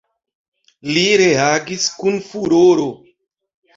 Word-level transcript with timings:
Li 0.95 1.03
reagis 1.21 1.87
kun 1.99 2.19
furoro. 2.31 2.89